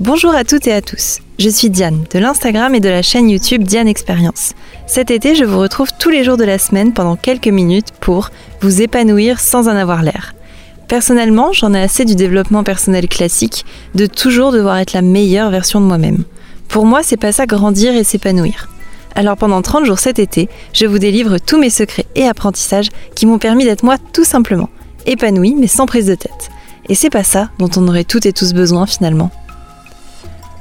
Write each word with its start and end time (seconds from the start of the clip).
Bonjour 0.00 0.32
à 0.32 0.44
toutes 0.44 0.68
et 0.68 0.72
à 0.72 0.80
tous. 0.80 1.18
Je 1.40 1.48
suis 1.48 1.70
Diane 1.70 2.04
de 2.14 2.20
l'Instagram 2.20 2.72
et 2.72 2.78
de 2.78 2.88
la 2.88 3.02
chaîne 3.02 3.28
YouTube 3.28 3.64
Diane 3.64 3.88
Expérience. 3.88 4.52
Cet 4.86 5.10
été, 5.10 5.34
je 5.34 5.42
vous 5.42 5.58
retrouve 5.58 5.88
tous 5.98 6.08
les 6.08 6.22
jours 6.22 6.36
de 6.36 6.44
la 6.44 6.60
semaine 6.60 6.92
pendant 6.92 7.16
quelques 7.16 7.48
minutes 7.48 7.88
pour 8.00 8.30
vous 8.60 8.80
épanouir 8.80 9.40
sans 9.40 9.66
en 9.66 9.74
avoir 9.74 10.04
l'air. 10.04 10.36
Personnellement, 10.86 11.52
j'en 11.52 11.74
ai 11.74 11.80
assez 11.80 12.04
du 12.04 12.14
développement 12.14 12.62
personnel 12.62 13.08
classique, 13.08 13.66
de 13.96 14.06
toujours 14.06 14.52
devoir 14.52 14.78
être 14.78 14.92
la 14.92 15.02
meilleure 15.02 15.50
version 15.50 15.80
de 15.80 15.86
moi-même. 15.86 16.22
Pour 16.68 16.86
moi, 16.86 17.02
c'est 17.02 17.16
pas 17.16 17.32
ça 17.32 17.46
grandir 17.46 17.92
et 17.96 18.04
s'épanouir. 18.04 18.68
Alors 19.16 19.36
pendant 19.36 19.62
30 19.62 19.84
jours 19.84 19.98
cet 19.98 20.20
été, 20.20 20.48
je 20.74 20.86
vous 20.86 21.00
délivre 21.00 21.38
tous 21.38 21.58
mes 21.58 21.70
secrets 21.70 22.06
et 22.14 22.28
apprentissages 22.28 22.90
qui 23.16 23.26
m'ont 23.26 23.40
permis 23.40 23.64
d'être 23.64 23.82
moi 23.82 23.96
tout 24.12 24.24
simplement, 24.24 24.68
épanouie 25.06 25.56
mais 25.58 25.66
sans 25.66 25.86
prise 25.86 26.06
de 26.06 26.14
tête. 26.14 26.50
Et 26.88 26.94
c'est 26.94 27.10
pas 27.10 27.24
ça 27.24 27.50
dont 27.58 27.70
on 27.76 27.88
aurait 27.88 28.04
toutes 28.04 28.26
et 28.26 28.32
tous 28.32 28.54
besoin 28.54 28.86
finalement. 28.86 29.32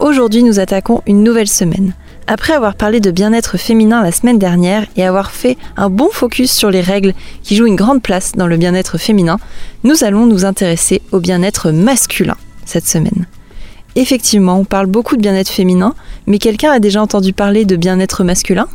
Aujourd'hui, 0.07 0.41
nous 0.41 0.61
attaquons 0.61 1.01
une 1.05 1.21
nouvelle 1.21 1.49
semaine. 1.49 1.93
Après 2.27 2.53
avoir 2.53 2.75
parlé 2.75 3.01
de 3.01 3.11
bien-être 3.11 3.57
féminin 3.57 4.01
la 4.01 4.13
semaine 4.13 4.39
dernière 4.39 4.85
et 4.95 5.03
avoir 5.03 5.31
fait 5.31 5.57
un 5.75 5.89
bon 5.89 6.07
focus 6.09 6.49
sur 6.49 6.71
les 6.71 6.79
règles 6.79 7.13
qui 7.43 7.57
jouent 7.57 7.67
une 7.67 7.75
grande 7.75 8.01
place 8.01 8.31
dans 8.31 8.47
le 8.47 8.55
bien-être 8.55 8.97
féminin, 8.97 9.37
nous 9.83 10.05
allons 10.05 10.25
nous 10.25 10.45
intéresser 10.45 11.01
au 11.11 11.19
bien-être 11.19 11.71
masculin 11.71 12.37
cette 12.63 12.87
semaine. 12.87 13.27
Effectivement, 13.97 14.57
on 14.57 14.63
parle 14.63 14.85
beaucoup 14.85 15.17
de 15.17 15.21
bien-être 15.21 15.49
féminin, 15.49 15.93
mais 16.25 16.39
quelqu'un 16.39 16.71
a 16.71 16.79
déjà 16.79 17.01
entendu 17.01 17.33
parler 17.33 17.65
de 17.65 17.75
bien-être 17.75 18.23
masculin? 18.23 18.69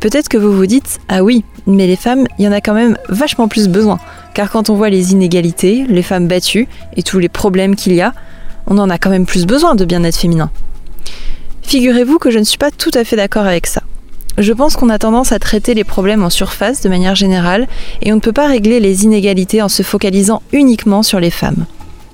Peut-être 0.00 0.30
que 0.30 0.38
vous 0.38 0.56
vous 0.56 0.66
dites 0.66 1.00
Ah 1.10 1.22
oui, 1.22 1.44
mais 1.66 1.86
les 1.86 1.96
femmes, 1.96 2.24
il 2.38 2.46
y 2.46 2.48
en 2.48 2.52
a 2.52 2.62
quand 2.62 2.74
même 2.74 2.96
vachement 3.10 3.46
plus 3.46 3.68
besoin, 3.68 3.98
car 4.32 4.50
quand 4.50 4.70
on 4.70 4.74
voit 4.74 4.88
les 4.88 5.12
inégalités, 5.12 5.84
les 5.86 6.02
femmes 6.02 6.28
battues 6.28 6.66
et 6.96 7.02
tous 7.02 7.18
les 7.18 7.28
problèmes 7.28 7.76
qu'il 7.76 7.92
y 7.92 8.00
a, 8.00 8.14
on 8.66 8.78
en 8.78 8.90
a 8.90 8.98
quand 8.98 9.10
même 9.10 9.26
plus 9.26 9.46
besoin 9.46 9.74
de 9.74 9.84
bien-être 9.84 10.18
féminin. 10.18 10.50
Figurez-vous 11.62 12.18
que 12.18 12.30
je 12.30 12.38
ne 12.38 12.44
suis 12.44 12.58
pas 12.58 12.70
tout 12.70 12.90
à 12.94 13.04
fait 13.04 13.16
d'accord 13.16 13.46
avec 13.46 13.66
ça. 13.66 13.82
Je 14.36 14.52
pense 14.52 14.74
qu'on 14.74 14.88
a 14.88 14.98
tendance 14.98 15.32
à 15.32 15.38
traiter 15.38 15.74
les 15.74 15.84
problèmes 15.84 16.24
en 16.24 16.30
surface 16.30 16.80
de 16.80 16.88
manière 16.88 17.14
générale 17.14 17.68
et 18.02 18.12
on 18.12 18.16
ne 18.16 18.20
peut 18.20 18.32
pas 18.32 18.48
régler 18.48 18.80
les 18.80 19.04
inégalités 19.04 19.62
en 19.62 19.68
se 19.68 19.82
focalisant 19.82 20.42
uniquement 20.52 21.02
sur 21.02 21.20
les 21.20 21.30
femmes. 21.30 21.66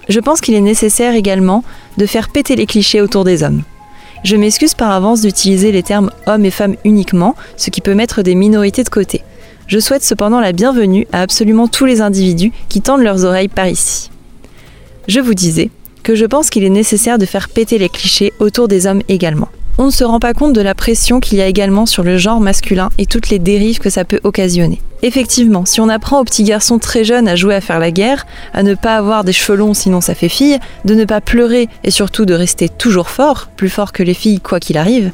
Je 0.08 0.20
pense 0.20 0.40
qu'il 0.40 0.54
est 0.54 0.60
nécessaire 0.60 1.14
également 1.14 1.64
de 1.96 2.04
faire 2.04 2.28
péter 2.28 2.56
les 2.56 2.66
clichés 2.66 3.00
autour 3.00 3.24
des 3.24 3.42
hommes. 3.42 3.62
Je 4.22 4.36
m'excuse 4.36 4.74
par 4.74 4.90
avance 4.90 5.22
d'utiliser 5.22 5.72
les 5.72 5.82
termes 5.82 6.10
hommes 6.26 6.44
et 6.44 6.50
femmes 6.50 6.76
uniquement, 6.84 7.36
ce 7.56 7.70
qui 7.70 7.80
peut 7.80 7.94
mettre 7.94 8.22
des 8.22 8.34
minorités 8.34 8.84
de 8.84 8.90
côté. 8.90 9.22
Je 9.66 9.78
souhaite 9.78 10.04
cependant 10.04 10.40
la 10.40 10.52
bienvenue 10.52 11.06
à 11.12 11.22
absolument 11.22 11.68
tous 11.68 11.86
les 11.86 12.02
individus 12.02 12.52
qui 12.68 12.82
tendent 12.82 13.02
leurs 13.02 13.24
oreilles 13.24 13.48
par 13.48 13.68
ici. 13.68 14.10
Je 15.08 15.20
vous 15.20 15.34
disais, 15.34 15.70
que 16.02 16.14
je 16.14 16.26
pense 16.26 16.50
qu'il 16.50 16.64
est 16.64 16.70
nécessaire 16.70 17.18
de 17.18 17.26
faire 17.26 17.48
péter 17.48 17.78
les 17.78 17.88
clichés 17.88 18.32
autour 18.38 18.68
des 18.68 18.86
hommes 18.86 19.02
également. 19.08 19.48
On 19.78 19.86
ne 19.86 19.90
se 19.90 20.04
rend 20.04 20.20
pas 20.20 20.34
compte 20.34 20.52
de 20.52 20.60
la 20.60 20.74
pression 20.74 21.20
qu'il 21.20 21.38
y 21.38 21.40
a 21.40 21.46
également 21.46 21.86
sur 21.86 22.02
le 22.02 22.18
genre 22.18 22.40
masculin 22.40 22.90
et 22.98 23.06
toutes 23.06 23.30
les 23.30 23.38
dérives 23.38 23.78
que 23.78 23.88
ça 23.88 24.04
peut 24.04 24.20
occasionner. 24.24 24.80
Effectivement, 25.02 25.64
si 25.64 25.80
on 25.80 25.88
apprend 25.88 26.20
aux 26.20 26.24
petits 26.24 26.44
garçons 26.44 26.78
très 26.78 27.04
jeunes 27.04 27.28
à 27.28 27.36
jouer 27.36 27.54
à 27.54 27.62
faire 27.62 27.78
la 27.78 27.90
guerre, 27.90 28.26
à 28.52 28.62
ne 28.62 28.74
pas 28.74 28.96
avoir 28.96 29.24
des 29.24 29.32
cheveux 29.32 29.72
sinon 29.72 30.02
ça 30.02 30.14
fait 30.14 30.28
fille, 30.28 30.58
de 30.84 30.94
ne 30.94 31.06
pas 31.06 31.22
pleurer 31.22 31.68
et 31.84 31.90
surtout 31.90 32.26
de 32.26 32.34
rester 32.34 32.68
toujours 32.68 33.08
fort, 33.08 33.48
plus 33.56 33.70
fort 33.70 33.92
que 33.92 34.02
les 34.02 34.12
filles 34.12 34.40
quoi 34.40 34.60
qu'il 34.60 34.76
arrive, 34.76 35.12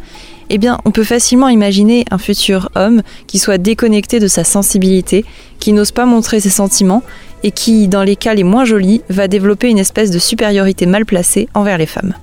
eh 0.51 0.59
bien, 0.59 0.79
on 0.85 0.91
peut 0.91 1.05
facilement 1.05 1.49
imaginer 1.49 2.05
un 2.11 2.19
futur 2.19 2.71
homme 2.75 3.03
qui 3.27 3.39
soit 3.39 3.59
déconnecté 3.59 4.21
de 4.21 4.29
sa 4.29 4.45
sensibilité, 4.45 5.25
qui 5.59 5.73
n'ose 5.73 5.91
pas 5.91 6.07
montrer 6.07 6.41
ses 6.41 6.51
sentiments 6.51 7.03
et 7.47 7.53
qui, 7.53 7.87
dans 7.87 8.03
les 8.03 8.17
cas 8.17 8.35
les 8.35 8.43
moins 8.43 8.65
jolis, 8.65 9.03
va 9.09 9.29
développer 9.29 9.69
une 9.69 9.79
espèce 9.79 10.11
de 10.11 10.19
supériorité 10.19 10.85
mal 10.85 11.07
placée 11.07 11.49
envers 11.55 11.79
les 11.79 11.87
femmes. 11.87 12.15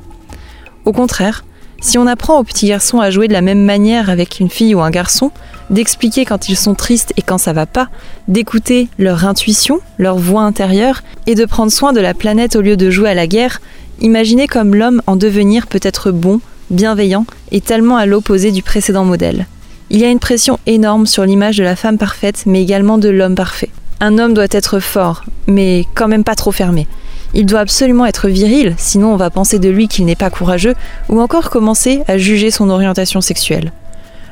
Au 0.84 0.92
contraire, 0.92 1.46
si 1.80 1.98
on 1.98 2.08
apprend 2.08 2.40
aux 2.40 2.44
petits 2.44 2.68
garçons 2.68 3.00
à 3.00 3.10
jouer 3.10 3.30
de 3.30 3.34
la 3.34 3.40
même 3.40 3.64
manière 3.64 4.10
avec 4.10 4.42
une 4.42 4.50
fille 4.50 4.76
ou 4.76 4.82
un 4.82 4.90
garçon, 4.90 5.32
d'expliquer 5.70 6.26
quand 6.26 6.50
ils 6.50 6.58
sont 6.58 6.76
tristes 6.76 7.14
et 7.16 7.22
quand 7.22 7.38
ça 7.38 7.54
va 7.54 7.66
pas, 7.66 7.88
d'écouter 8.28 8.90
leur 9.00 9.26
intuition, 9.26 9.80
leur 9.98 10.18
voix 10.18 10.42
intérieure 10.42 11.04
et 11.26 11.36
de 11.36 11.46
prendre 11.46 11.72
soin 11.72 11.94
de 11.94 12.02
la 12.02 12.14
planète 12.14 12.58
au 12.58 12.62
lieu 12.62 12.76
de 12.76 12.90
jouer 12.90 13.12
à 13.12 13.14
la 13.14 13.26
guerre, 13.26 13.62
imaginez 14.02 14.48
comme 14.48 14.76
l'homme 14.76 15.02
en 15.08 15.16
devenir 15.16 15.68
peut 15.68 15.80
être 15.82 16.12
bon, 16.12 16.42
bienveillant 16.70 17.26
et 17.54 17.62
tellement 17.62 17.96
à 17.96 18.06
l'opposé 18.06 18.52
du 18.52 18.62
précédent 18.62 19.06
modèle. 19.06 19.48
Il 19.90 20.02
y 20.02 20.04
a 20.04 20.10
une 20.10 20.20
pression 20.20 20.60
énorme 20.66 21.08
sur 21.08 21.24
l'image 21.24 21.56
de 21.56 21.64
la 21.64 21.78
femme 21.78 21.98
parfaite 21.98 22.44
mais 22.46 22.62
également 22.62 22.98
de 22.98 23.08
l'homme 23.08 23.36
parfait. 23.36 23.70
Un 24.06 24.18
homme 24.18 24.34
doit 24.34 24.48
être 24.52 24.82
fort, 24.82 25.24
mais 25.48 25.86
quand 25.96 26.10
même 26.10 26.26
pas 26.26 26.36
trop 26.36 26.52
fermé. 26.52 26.90
Il 27.34 27.46
doit 27.46 27.62
absolument 27.62 28.06
être 28.06 28.28
viril, 28.28 28.76
sinon 28.78 29.14
on 29.14 29.16
va 29.16 29.30
penser 29.30 29.60
de 29.60 29.70
lui 29.70 29.88
qu'il 29.88 30.04
n'est 30.04 30.18
pas 30.18 30.30
courageux, 30.30 30.76
ou 31.08 31.22
encore 31.22 31.50
commencer 31.50 32.04
à 32.10 32.18
juger 32.18 32.52
son 32.52 32.70
orientation 32.70 33.22
sexuelle. 33.22 33.72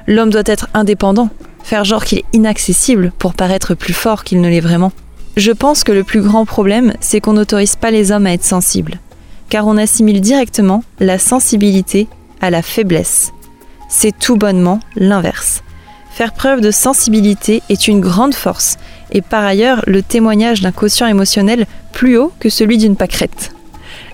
L'homme 0.07 0.29
doit 0.29 0.41
être 0.45 0.67
indépendant, 0.73 1.29
faire 1.63 1.85
genre 1.85 2.03
qu'il 2.03 2.17
est 2.17 2.25
inaccessible 2.33 3.13
pour 3.17 3.33
paraître 3.33 3.73
plus 3.73 3.93
fort 3.93 4.25
qu'il 4.25 4.41
ne 4.41 4.49
l'est 4.49 4.59
vraiment. 4.59 4.91
Je 5.37 5.53
pense 5.53 5.85
que 5.85 5.93
le 5.93 6.03
plus 6.03 6.19
grand 6.19 6.43
problème, 6.43 6.91
c'est 6.99 7.21
qu'on 7.21 7.31
n'autorise 7.31 7.77
pas 7.77 7.91
les 7.91 8.11
hommes 8.11 8.27
à 8.27 8.33
être 8.33 8.43
sensibles, 8.43 8.99
car 9.47 9.67
on 9.67 9.77
assimile 9.77 10.19
directement 10.19 10.83
la 10.99 11.17
sensibilité 11.17 12.09
à 12.41 12.49
la 12.49 12.61
faiblesse. 12.61 13.31
C'est 13.87 14.19
tout 14.19 14.35
bonnement 14.35 14.81
l'inverse. 14.97 15.63
Faire 16.11 16.33
preuve 16.33 16.59
de 16.59 16.71
sensibilité 16.71 17.63
est 17.69 17.87
une 17.87 18.01
grande 18.01 18.35
force 18.35 18.77
et 19.11 19.21
par 19.21 19.43
ailleurs 19.43 19.83
le 19.87 20.01
témoignage 20.01 20.61
d'un 20.61 20.71
quotient 20.71 21.07
émotionnel 21.07 21.65
plus 21.91 22.17
haut 22.17 22.31
que 22.39 22.49
celui 22.49 22.77
d'une 22.77 22.95
pâquerette. 22.95 23.53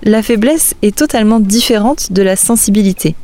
La 0.04 0.24
faiblesse 0.24 0.76
est 0.82 0.96
totalement 0.96 1.40
différente 1.40 2.12
de 2.12 2.22
la 2.22 2.36
sensibilité. 2.36 3.16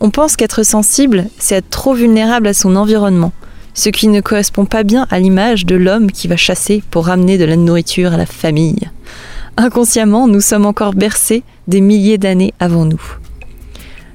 On 0.00 0.10
pense 0.10 0.36
qu'être 0.36 0.64
sensible, 0.64 1.26
c'est 1.38 1.56
être 1.56 1.70
trop 1.70 1.94
vulnérable 1.94 2.48
à 2.48 2.54
son 2.54 2.76
environnement, 2.76 3.32
ce 3.74 3.88
qui 3.88 4.08
ne 4.08 4.20
correspond 4.20 4.64
pas 4.64 4.82
bien 4.82 5.06
à 5.10 5.20
l'image 5.20 5.64
de 5.64 5.76
l'homme 5.76 6.10
qui 6.10 6.28
va 6.28 6.36
chasser 6.36 6.82
pour 6.90 7.06
ramener 7.06 7.38
de 7.38 7.44
la 7.44 7.56
nourriture 7.56 8.12
à 8.12 8.16
la 8.16 8.26
famille. 8.26 8.90
Inconsciemment, 9.56 10.28
nous 10.28 10.40
sommes 10.40 10.66
encore 10.66 10.94
bercés 10.94 11.42
des 11.68 11.80
milliers 11.80 12.18
d'années 12.18 12.54
avant 12.58 12.84
nous. 12.84 13.02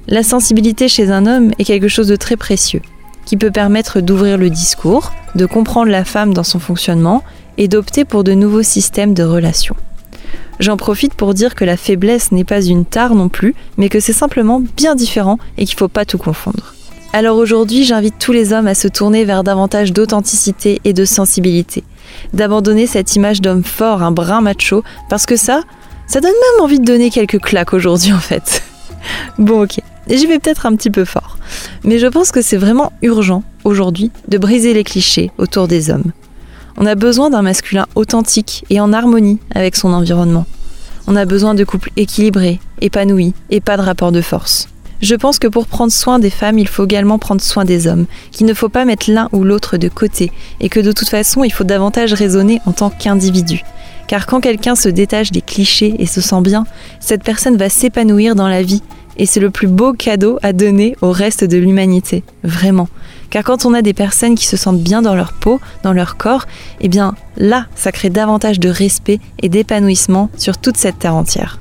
La 0.08 0.22
sensibilité 0.22 0.88
chez 0.88 1.10
un 1.10 1.26
homme 1.26 1.52
est 1.58 1.64
quelque 1.64 1.88
chose 1.88 2.08
de 2.08 2.16
très 2.16 2.36
précieux 2.36 2.82
qui 3.28 3.36
peut 3.36 3.50
permettre 3.50 4.00
d'ouvrir 4.00 4.38
le 4.38 4.48
discours, 4.48 5.12
de 5.34 5.44
comprendre 5.44 5.90
la 5.90 6.06
femme 6.06 6.32
dans 6.32 6.44
son 6.44 6.58
fonctionnement 6.58 7.22
et 7.58 7.68
d'opter 7.68 8.06
pour 8.06 8.24
de 8.24 8.32
nouveaux 8.32 8.62
systèmes 8.62 9.12
de 9.12 9.22
relations. 9.22 9.76
J'en 10.60 10.78
profite 10.78 11.12
pour 11.12 11.34
dire 11.34 11.54
que 11.54 11.66
la 11.66 11.76
faiblesse 11.76 12.32
n'est 12.32 12.44
pas 12.44 12.62
une 12.62 12.86
tare 12.86 13.14
non 13.14 13.28
plus, 13.28 13.54
mais 13.76 13.90
que 13.90 14.00
c'est 14.00 14.14
simplement 14.14 14.62
bien 14.78 14.94
différent 14.94 15.36
et 15.58 15.66
qu'il 15.66 15.74
ne 15.74 15.78
faut 15.78 15.88
pas 15.88 16.06
tout 16.06 16.16
confondre. 16.16 16.74
Alors 17.12 17.36
aujourd'hui, 17.36 17.84
j'invite 17.84 18.14
tous 18.18 18.32
les 18.32 18.54
hommes 18.54 18.66
à 18.66 18.74
se 18.74 18.88
tourner 18.88 19.26
vers 19.26 19.44
davantage 19.44 19.92
d'authenticité 19.92 20.80
et 20.84 20.94
de 20.94 21.04
sensibilité, 21.04 21.84
d'abandonner 22.32 22.86
cette 22.86 23.14
image 23.14 23.42
d'homme 23.42 23.62
fort, 23.62 24.02
un 24.02 24.10
brin 24.10 24.40
macho, 24.40 24.84
parce 25.10 25.26
que 25.26 25.36
ça, 25.36 25.64
ça 26.06 26.22
donne 26.22 26.32
même 26.32 26.64
envie 26.64 26.80
de 26.80 26.86
donner 26.86 27.10
quelques 27.10 27.40
claques 27.40 27.74
aujourd'hui 27.74 28.14
en 28.14 28.20
fait. 28.20 28.62
Bon 29.38 29.64
ok, 29.64 29.80
j'y 30.16 30.26
vais 30.26 30.38
peut-être 30.38 30.66
un 30.66 30.74
petit 30.74 30.90
peu 30.90 31.04
fort. 31.04 31.38
Mais 31.84 31.98
je 31.98 32.06
pense 32.06 32.30
que 32.30 32.42
c'est 32.42 32.56
vraiment 32.56 32.92
urgent 33.02 33.42
aujourd'hui 33.64 34.10
de 34.28 34.38
briser 34.38 34.72
les 34.72 34.84
clichés 34.84 35.30
autour 35.38 35.68
des 35.68 35.90
hommes. 35.90 36.12
On 36.76 36.86
a 36.86 36.94
besoin 36.94 37.28
d'un 37.28 37.42
masculin 37.42 37.86
authentique 37.96 38.64
et 38.70 38.80
en 38.80 38.92
harmonie 38.92 39.38
avec 39.54 39.76
son 39.76 39.92
environnement. 39.92 40.46
On 41.06 41.16
a 41.16 41.24
besoin 41.24 41.54
de 41.54 41.64
couples 41.64 41.90
équilibrés, 41.96 42.60
épanouis 42.80 43.34
et 43.50 43.60
pas 43.60 43.76
de 43.76 43.82
rapport 43.82 44.12
de 44.12 44.20
force. 44.20 44.68
Je 45.00 45.14
pense 45.14 45.38
que 45.38 45.46
pour 45.46 45.66
prendre 45.66 45.92
soin 45.92 46.18
des 46.18 46.30
femmes, 46.30 46.58
il 46.58 46.66
faut 46.66 46.84
également 46.84 47.18
prendre 47.18 47.40
soin 47.40 47.64
des 47.64 47.86
hommes, 47.86 48.06
qu'il 48.32 48.46
ne 48.46 48.54
faut 48.54 48.68
pas 48.68 48.84
mettre 48.84 49.10
l'un 49.10 49.28
ou 49.32 49.44
l'autre 49.44 49.76
de 49.76 49.88
côté, 49.88 50.32
et 50.60 50.68
que 50.68 50.80
de 50.80 50.90
toute 50.90 51.08
façon, 51.08 51.44
il 51.44 51.52
faut 51.52 51.64
davantage 51.64 52.12
raisonner 52.14 52.60
en 52.66 52.72
tant 52.72 52.90
qu'individu. 52.90 53.62
Car 54.08 54.26
quand 54.26 54.40
quelqu'un 54.40 54.74
se 54.74 54.88
détache 54.88 55.30
des 55.30 55.40
clichés 55.40 55.94
et 55.98 56.06
se 56.06 56.20
sent 56.20 56.40
bien, 56.40 56.64
cette 56.98 57.22
personne 57.22 57.56
va 57.56 57.68
s'épanouir 57.68 58.34
dans 58.34 58.48
la 58.48 58.62
vie 58.62 58.82
et 59.18 59.26
c'est 59.26 59.40
le 59.40 59.50
plus 59.50 59.66
beau 59.66 59.92
cadeau 59.92 60.38
à 60.42 60.52
donner 60.52 60.96
au 61.02 61.12
reste 61.12 61.44
de 61.44 61.58
l'humanité, 61.58 62.22
vraiment. 62.44 62.88
Car 63.30 63.44
quand 63.44 63.66
on 63.66 63.74
a 63.74 63.82
des 63.82 63.92
personnes 63.92 64.34
qui 64.34 64.46
se 64.46 64.56
sentent 64.56 64.82
bien 64.82 65.02
dans 65.02 65.14
leur 65.14 65.32
peau, 65.32 65.60
dans 65.82 65.92
leur 65.92 66.16
corps, 66.16 66.46
eh 66.80 66.88
bien 66.88 67.14
là, 67.36 67.66
ça 67.74 67.92
crée 67.92 68.10
davantage 68.10 68.60
de 68.60 68.68
respect 68.68 69.20
et 69.42 69.48
d'épanouissement 69.48 70.30
sur 70.36 70.56
toute 70.58 70.76
cette 70.76 70.98
terre 70.98 71.14
entière. 71.14 71.60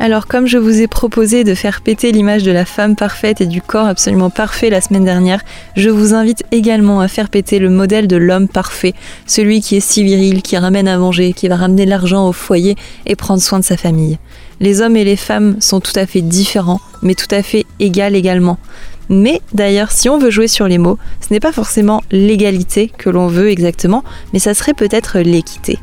Alors 0.00 0.26
comme 0.26 0.46
je 0.46 0.58
vous 0.58 0.80
ai 0.80 0.88
proposé 0.88 1.44
de 1.44 1.54
faire 1.54 1.80
péter 1.80 2.10
l'image 2.10 2.42
de 2.42 2.50
la 2.50 2.64
femme 2.64 2.96
parfaite 2.96 3.40
et 3.40 3.46
du 3.46 3.62
corps 3.62 3.86
absolument 3.86 4.28
parfait 4.28 4.68
la 4.68 4.80
semaine 4.80 5.04
dernière, 5.04 5.40
je 5.76 5.88
vous 5.88 6.14
invite 6.14 6.42
également 6.50 7.00
à 7.00 7.08
faire 7.08 7.30
péter 7.30 7.58
le 7.58 7.70
modèle 7.70 8.08
de 8.08 8.16
l'homme 8.16 8.48
parfait, 8.48 8.92
celui 9.24 9.60
qui 9.60 9.76
est 9.76 9.80
si 9.80 10.02
viril, 10.02 10.42
qui 10.42 10.58
ramène 10.58 10.88
à 10.88 10.98
manger, 10.98 11.32
qui 11.32 11.48
va 11.48 11.56
ramener 11.56 11.86
l'argent 11.86 12.28
au 12.28 12.32
foyer 12.32 12.76
et 13.06 13.14
prendre 13.14 13.40
soin 13.40 13.60
de 13.60 13.64
sa 13.64 13.76
famille. 13.76 14.18
Les 14.60 14.80
hommes 14.80 14.96
et 14.96 15.04
les 15.04 15.16
femmes 15.16 15.56
sont 15.60 15.80
tout 15.80 15.92
à 15.96 16.06
fait 16.06 16.22
différents, 16.22 16.80
mais 17.02 17.14
tout 17.14 17.32
à 17.32 17.42
fait 17.42 17.66
égales 17.80 18.14
également. 18.14 18.58
Mais 19.08 19.40
d'ailleurs, 19.52 19.90
si 19.90 20.08
on 20.08 20.18
veut 20.18 20.30
jouer 20.30 20.48
sur 20.48 20.68
les 20.68 20.78
mots, 20.78 20.98
ce 21.20 21.32
n'est 21.32 21.40
pas 21.40 21.52
forcément 21.52 22.02
l'égalité 22.10 22.90
que 22.96 23.10
l'on 23.10 23.26
veut 23.26 23.50
exactement, 23.50 24.04
mais 24.32 24.38
ça 24.38 24.54
serait 24.54 24.74
peut-être 24.74 25.18
l'équité. 25.18 25.78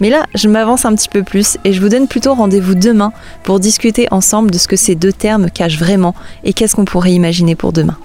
Mais 0.00 0.10
là, 0.10 0.26
je 0.34 0.48
m'avance 0.48 0.84
un 0.84 0.94
petit 0.94 1.08
peu 1.08 1.22
plus 1.22 1.58
et 1.64 1.72
je 1.72 1.80
vous 1.80 1.88
donne 1.88 2.06
plutôt 2.06 2.34
rendez-vous 2.34 2.74
demain 2.74 3.12
pour 3.42 3.58
discuter 3.58 4.06
ensemble 4.10 4.50
de 4.50 4.58
ce 4.58 4.68
que 4.68 4.76
ces 4.76 4.94
deux 4.94 5.12
termes 5.12 5.50
cachent 5.50 5.78
vraiment 5.78 6.14
et 6.44 6.52
qu'est-ce 6.52 6.76
qu'on 6.76 6.84
pourrait 6.84 7.12
imaginer 7.12 7.56
pour 7.56 7.72
demain. 7.72 7.96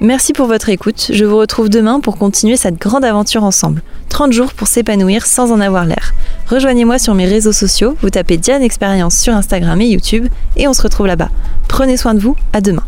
Merci 0.00 0.32
pour 0.32 0.48
votre 0.48 0.68
écoute, 0.68 1.10
je 1.12 1.24
vous 1.24 1.36
retrouve 1.36 1.68
demain 1.68 2.00
pour 2.00 2.18
continuer 2.18 2.56
cette 2.56 2.80
grande 2.80 3.04
aventure 3.04 3.44
ensemble. 3.44 3.82
30 4.08 4.32
jours 4.32 4.52
pour 4.52 4.66
s'épanouir 4.66 5.26
sans 5.26 5.52
en 5.52 5.60
avoir 5.60 5.84
l'air. 5.84 6.12
Rejoignez-moi 6.52 6.98
sur 6.98 7.14
mes 7.14 7.24
réseaux 7.24 7.52
sociaux, 7.52 7.96
vous 8.02 8.10
tapez 8.10 8.36
Diane 8.36 8.60
Expérience 8.60 9.16
sur 9.16 9.32
Instagram 9.32 9.80
et 9.80 9.86
YouTube 9.86 10.28
et 10.58 10.68
on 10.68 10.74
se 10.74 10.82
retrouve 10.82 11.06
là-bas. 11.06 11.30
Prenez 11.66 11.96
soin 11.96 12.12
de 12.12 12.20
vous, 12.20 12.36
à 12.52 12.60
demain. 12.60 12.84